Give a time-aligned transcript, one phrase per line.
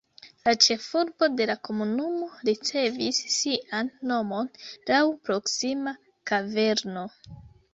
[0.45, 4.51] La ĉefurbo de la komunumo ricevis sian nomon
[4.91, 5.95] laŭ proksima
[6.33, 7.07] kaverno.